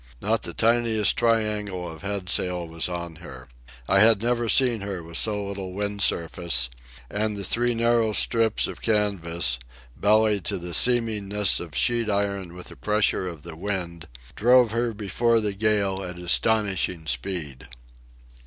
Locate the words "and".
7.07-7.37